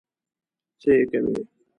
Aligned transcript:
څه 0.81 0.89
یې 0.97 1.03
کوې؟ 1.09 1.41